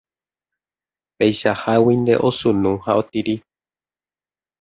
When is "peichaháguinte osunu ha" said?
1.17-2.91